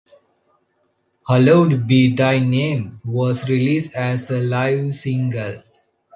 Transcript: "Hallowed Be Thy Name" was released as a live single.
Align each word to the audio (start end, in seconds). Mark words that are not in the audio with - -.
"Hallowed 1.27 1.85
Be 1.85 2.15
Thy 2.15 2.39
Name" 2.39 2.99
was 3.05 3.47
released 3.47 3.93
as 3.93 4.31
a 4.31 4.41
live 4.41 4.95
single. 4.95 5.61